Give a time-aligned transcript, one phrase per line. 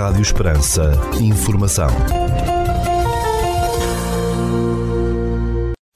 [0.00, 0.92] Rádio Esperança.
[1.20, 1.88] Informação.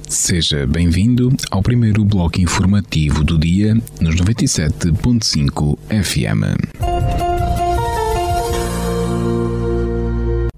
[0.07, 6.45] Seja bem-vindo ao primeiro bloco informativo do dia nos 97.5 FM.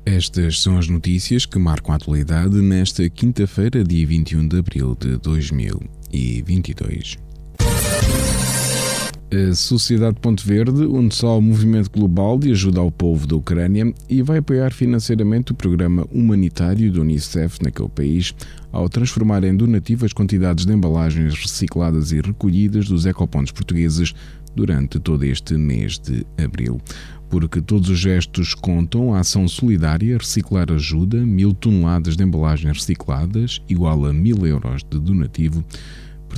[0.04, 5.18] Estas são as notícias que marcam a atualidade nesta quinta-feira, dia 21 de abril de
[5.18, 7.25] 2022.
[9.28, 13.92] A Sociedade Ponte Verde une só ao movimento global de ajuda ao povo da Ucrânia
[14.08, 18.32] e vai apoiar financeiramente o programa humanitário do Unicef naquele país
[18.70, 24.14] ao transformar em donativas quantidades de embalagens recicladas e recolhidas dos ecopontos portugueses
[24.54, 26.80] durante todo este mês de abril.
[27.28, 33.60] Porque todos os gestos contam, a ação solidária Reciclar Ajuda, mil toneladas de embalagens recicladas,
[33.68, 35.64] igual a mil euros de donativo,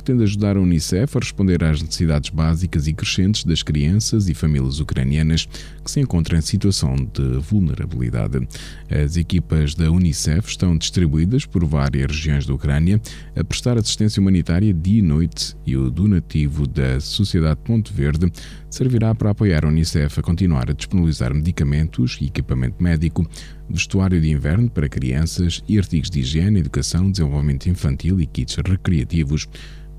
[0.01, 4.79] pretende ajudar a Unicef a responder às necessidades básicas e crescentes das crianças e famílias
[4.79, 5.45] ucranianas
[5.83, 8.47] que se encontram em situação de vulnerabilidade.
[8.89, 13.01] As equipas da Unicef estão distribuídas por várias regiões da Ucrânia
[13.35, 18.31] a prestar assistência humanitária dia e noite e o donativo da Sociedade Ponte Verde
[18.69, 23.27] servirá para apoiar a Unicef a continuar a disponibilizar medicamentos e equipamento médico,
[23.69, 29.47] vestuário de inverno para crianças e artigos de higiene, educação, desenvolvimento infantil e kits recreativos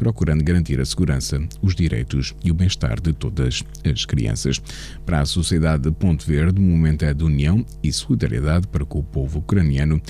[0.00, 4.58] procurando garantir a segurança, os direitos e o bem-estar de todas as crianças.
[5.04, 9.00] Para a sociedade de Ponte Verde, o momento é de união e solidariedade para com
[9.00, 10.00] o povo ucraniano,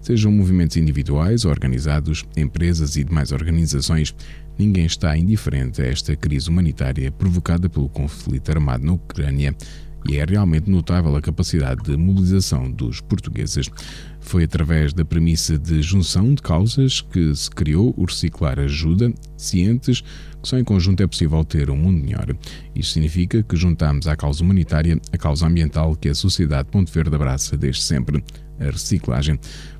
[0.00, 4.14] sejam movimentos individuais, organizados, empresas e demais organizações.
[4.56, 9.52] Ninguém está indiferente a esta crise humanitária provocada pelo conflito armado na Ucrânia
[10.08, 13.70] e é realmente notável a capacidade de mobilização dos portugueses.
[14.20, 20.02] Foi através da premissa de junção de causas que se criou o Reciclar Ajuda, cientes
[20.42, 22.34] que só em conjunto é possível ter um mundo melhor.
[22.74, 27.14] Isto significa que juntamos à causa humanitária a causa ambiental que a sociedade Ponte Verde
[27.14, 28.24] abraça desde sempre,
[28.58, 29.38] a reciclagem.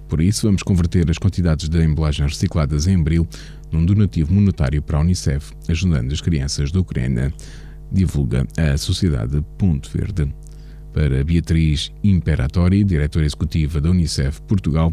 [0.09, 3.27] Por isso, vamos converter as quantidades de embalagens recicladas em abril
[3.71, 7.33] num donativo monetário para a Unicef, ajudando as crianças da Ucrânia
[7.91, 10.33] divulga a Sociedade Ponto Verde.
[10.93, 14.93] Para Beatriz Imperatori, diretora executiva da Unicef Portugal,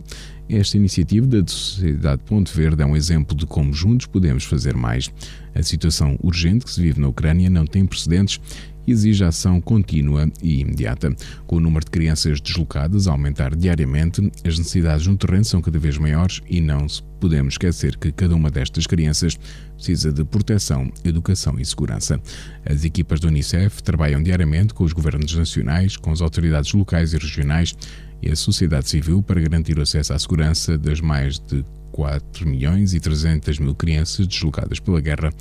[0.50, 5.12] esta iniciativa da Sociedade Ponto Verde é um exemplo de como juntos podemos fazer mais.
[5.54, 8.40] A situação urgente que se vive na Ucrânia não tem precedentes
[8.88, 11.14] exige ação contínua e imediata.
[11.46, 15.78] Com o número de crianças deslocadas a aumentar diariamente, as necessidades no terreno são cada
[15.78, 16.88] vez maiores e não
[17.20, 19.38] podemos esquecer que cada uma destas crianças
[19.76, 22.22] precisa de proteção, educação e segurança.
[22.66, 27.18] As equipas do Unicef trabalham diariamente com os governos nacionais, com as autoridades locais e
[27.18, 27.76] regionais
[28.22, 32.94] e a sociedade civil para garantir o acesso à segurança das mais de 4 milhões
[32.94, 35.32] e 300 mil crianças deslocadas pela guerra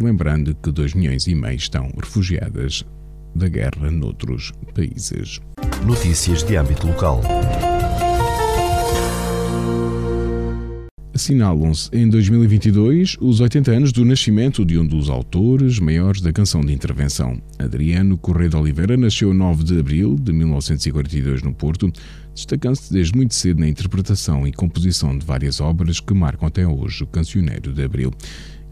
[0.00, 2.84] lembrando que 2 milhões e meio estão refugiadas
[3.34, 5.40] da guerra noutros países.
[5.84, 7.20] Notícias de âmbito local.
[11.14, 16.62] Assinalam-se em 2022 os 80 anos do nascimento de um dos autores maiores da canção
[16.62, 17.38] de intervenção.
[17.58, 21.92] Adriano Correia de Oliveira nasceu 9 de abril de 1942 no Porto,
[22.34, 27.04] destacando-se desde muito cedo na interpretação e composição de várias obras que marcam até hoje
[27.04, 28.10] o Cancioneiro de Abril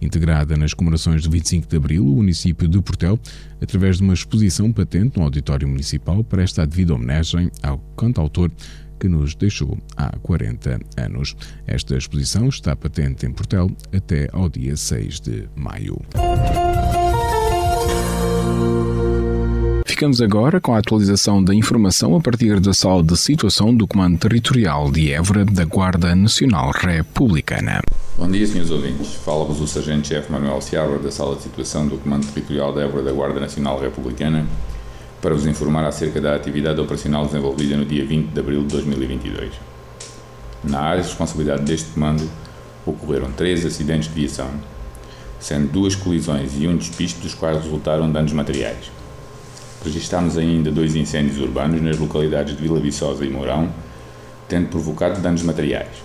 [0.01, 3.21] integrada nas comemorações do 25 de Abril, o município de Portel,
[3.61, 8.51] através de uma exposição patente no auditório municipal, presta a devida homenagem ao cantautor
[9.01, 11.35] que nos deixou há 40 anos.
[11.67, 16.01] Esta exposição está patente em Portel até ao dia 6 de maio.
[19.87, 24.19] Ficamos agora com a atualização da informação a partir da sala de situação do Comando
[24.19, 27.83] Territorial de Évora da Guarda Nacional Republicana.
[28.17, 29.15] Bom dia, senhores ouvintes.
[29.15, 33.13] Fala-vos o Sargento-Chefe Manuel Seabra da Sala de Situação do Comando Territorial de Évora da
[33.13, 34.47] Guarda Nacional Republicana
[35.21, 39.53] para vos informar acerca da atividade operacional desenvolvida no dia 20 de abril de 2022.
[40.65, 42.29] Na área de responsabilidade deste comando
[42.87, 44.51] ocorreram três acidentes de viação,
[45.39, 48.91] sendo duas colisões e um despiste dos quais resultaram danos materiais.
[49.85, 53.71] Registámos ainda dois incêndios urbanos nas localidades de Vila Viçosa e Mourão,
[54.49, 56.03] tendo provocado danos materiais.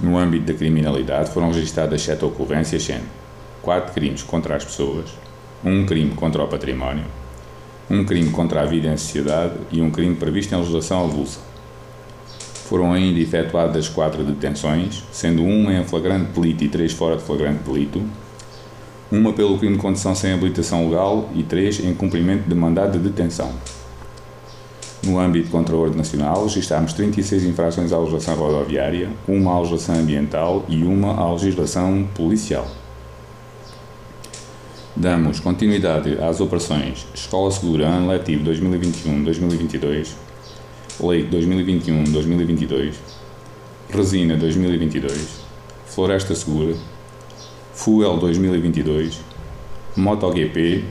[0.00, 3.06] No âmbito da criminalidade foram registradas sete ocorrências, sendo
[3.62, 5.10] quatro crimes contra as pessoas,
[5.64, 7.04] um crime contra o património,
[7.90, 11.40] um crime contra a vida em sociedade e um crime previsto em legislação avulsa.
[12.68, 17.62] Foram ainda efetuadas quatro detenções, sendo uma em flagrante delito e três fora de flagrante
[17.64, 18.02] delito,
[19.10, 23.08] uma pelo crime de condução sem habilitação legal e três em cumprimento de mandado de
[23.08, 23.50] detenção.
[25.02, 29.94] No âmbito contra a ordem nacional, registámos 36 infrações à legislação rodoviária, uma à legislação
[29.94, 32.68] ambiental e uma à legislação policial.
[34.98, 40.08] Damos continuidade às operações Escola Segura Ano Letivo 2021-2022,
[40.98, 42.94] Leite 2021-2022,
[43.90, 45.40] Resina 2022,
[45.86, 46.74] Floresta Segura,
[47.74, 49.20] Fuel 2022,
[49.96, 50.82] MotoGP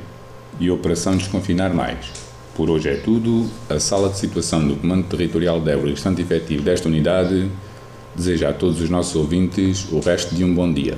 [0.57, 2.09] e Operação Desconfinar Mais.
[2.55, 3.45] Por hoje é tudo.
[3.69, 7.51] A sala de situação do Comando Territorial de Évora e restante efetivo desta unidade
[8.15, 10.97] deseja a todos os nossos ouvintes o resto de um bom dia.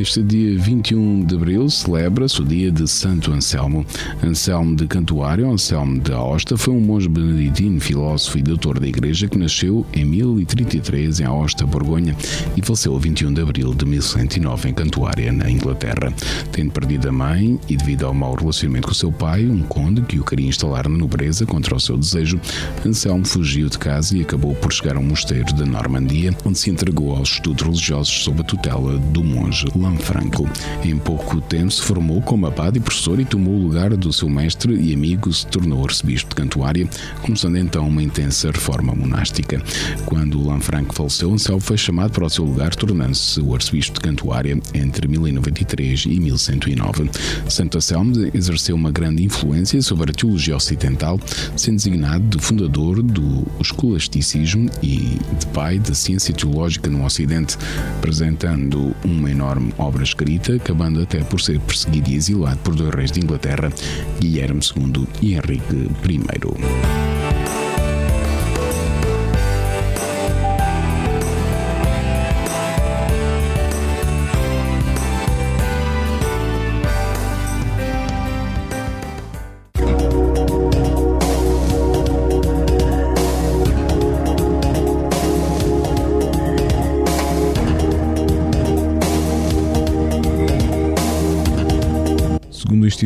[0.00, 3.84] Neste dia 21 de abril celebra-se o dia de Santo Anselmo.
[4.24, 9.28] Anselmo de Cantuário, Anselmo de Aosta, foi um monge beneditino, filósofo e doutor da Igreja
[9.28, 12.16] que nasceu em 1033 em Aosta, Borgonha
[12.56, 16.10] e faleceu 21 de abril de 1109 em Cantuária, na Inglaterra.
[16.50, 20.18] Tendo perdido a mãe e devido ao mau relacionamento com seu pai, um conde que
[20.18, 22.40] o queria instalar na nobreza contra o seu desejo,
[22.86, 26.70] Anselmo fugiu de casa e acabou por chegar a um mosteiro da Normandia, onde se
[26.70, 29.66] entregou aos estudos religiosos sob a tutela do monge
[29.98, 30.48] Franco.
[30.84, 34.28] Em pouco tempo se formou como abade e professor e tomou o lugar do seu
[34.28, 36.88] mestre e amigo, se tornou arcebispo de Cantuária,
[37.22, 39.62] começando então uma intensa reforma monástica.
[40.04, 44.58] Quando Lanfranco faleceu, Anselmo foi chamado para o seu lugar, tornando-se o arcebispo de Cantuária
[44.74, 47.10] entre 1093 e 1109.
[47.48, 51.18] Santo Anselmo exerceu uma grande influência sobre a teologia ocidental,
[51.56, 57.56] sendo designado de fundador do escolasticismo e de pai da ciência teológica no Ocidente,
[57.98, 63.12] apresentando uma enorme obra escrita, acabando até por ser perseguido e exilado por dois reis
[63.12, 63.72] de Inglaterra,
[64.20, 67.09] Guilherme II e Henrique I.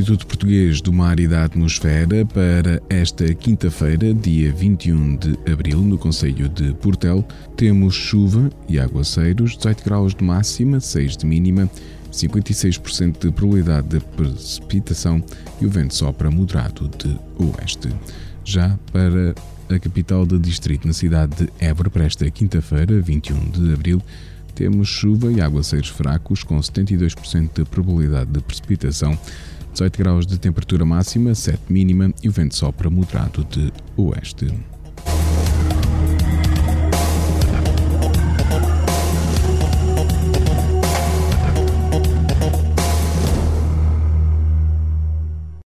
[0.05, 5.97] Instituto Português do Mar e da Atmosfera, para esta quinta-feira, dia 21 de abril, no
[5.97, 11.71] Conselho de Portel, temos chuva e aguaceiros, 18 graus de máxima, 6 de mínima,
[12.12, 15.25] 56% de probabilidade de precipitação
[15.59, 17.89] e o vento sopra moderado de oeste.
[18.45, 19.35] Já para
[19.75, 24.03] a capital do distrito, na cidade de Évora, para esta quinta-feira, 21 de abril,
[24.55, 29.19] temos chuva e aguaceiros fracos com 72% de probabilidade de precipitação,
[29.75, 34.47] 18 graus de temperatura máxima, 7 mínima e o vento sopra moderado de oeste.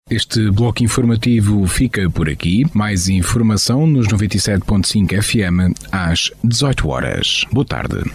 [0.09, 2.65] Este bloco informativo fica por aqui.
[2.73, 7.45] Mais informação nos 97.5 FM às 18 horas.
[7.49, 8.11] Boa tarde.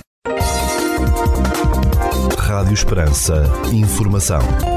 [2.39, 3.45] Rádio Esperança.
[3.73, 4.76] Informação.